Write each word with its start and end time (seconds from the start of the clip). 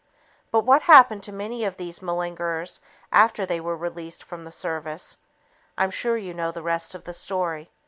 But 0.49 0.61
what 0.65 0.81
happened 0.89 1.21
to 1.25 1.31
many 1.31 1.63
of 1.63 1.77
these 1.77 2.01
malingerers 2.01 2.79
after 3.11 3.45
they 3.45 3.59
were 3.59 3.77
released 3.77 4.23
from 4.23 4.45
the 4.45 4.51
service? 4.51 5.17
I'm 5.77 5.91
sure 5.91 6.17
you 6.17 6.33
know 6.33 6.49
the 6.49 6.63
rest 6.63 6.95
of 6.95 7.03
the 7.03 7.13
story. 7.13 7.69